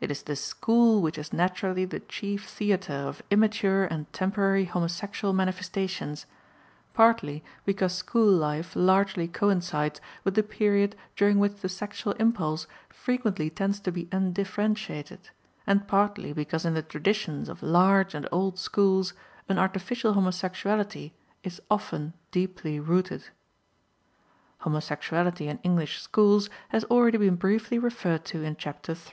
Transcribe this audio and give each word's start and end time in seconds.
It 0.00 0.12
is 0.12 0.22
the 0.22 0.36
school 0.36 1.02
which 1.02 1.18
is 1.18 1.32
naturally 1.32 1.84
the 1.84 1.98
chief 1.98 2.46
theater 2.48 2.92
of 2.92 3.24
immature 3.28 3.86
and 3.86 4.06
temporary 4.12 4.66
homosexual 4.66 5.34
manifestations, 5.34 6.26
partly 6.94 7.42
because 7.64 7.92
school 7.92 8.30
life 8.30 8.76
largely 8.76 9.26
coincides 9.26 10.00
with 10.22 10.36
the 10.36 10.44
period 10.44 10.94
during 11.16 11.40
which 11.40 11.54
the 11.56 11.68
sexual 11.68 12.12
impulse 12.20 12.68
frequently 12.88 13.50
tends 13.50 13.80
to 13.80 13.90
be 13.90 14.06
undifferentiated, 14.12 15.28
and 15.66 15.88
partly 15.88 16.32
because 16.32 16.64
in 16.64 16.74
the 16.74 16.80
traditions 16.82 17.48
of 17.48 17.60
large 17.60 18.14
and 18.14 18.28
old 18.30 18.60
schools 18.60 19.12
an 19.48 19.58
artificial 19.58 20.12
homosexuality 20.12 21.10
is 21.42 21.60
often 21.68 22.12
deeply 22.30 22.78
rooted. 22.78 23.30
Homosexuality 24.58 25.48
in 25.48 25.58
English 25.64 26.00
schools 26.00 26.48
has 26.68 26.84
already 26.84 27.18
been 27.18 27.34
briefly 27.34 27.76
referred 27.76 28.24
to 28.26 28.44
in 28.44 28.54
chapter 28.54 28.92
iii. 28.92 28.98